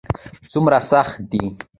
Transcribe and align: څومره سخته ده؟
څومره 0.51 0.79
سخته 0.91 1.23
ده؟ 1.29 1.41